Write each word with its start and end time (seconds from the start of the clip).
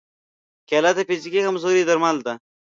کېله 0.67 0.91
د 0.97 0.99
فزیکي 1.07 1.41
کمزورۍ 1.45 1.83
درمل 1.85 2.17
ده. 2.25 2.33